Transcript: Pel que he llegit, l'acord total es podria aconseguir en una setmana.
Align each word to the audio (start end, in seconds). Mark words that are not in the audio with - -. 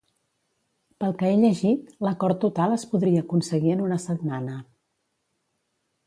Pel 1.01 1.11
que 1.17 1.27
he 1.33 1.33
llegit, 1.41 1.91
l'acord 2.07 2.39
total 2.45 2.73
es 2.77 2.85
podria 2.93 3.25
aconseguir 3.25 3.75
en 3.75 3.83
una 3.89 3.99
setmana. 4.05 4.55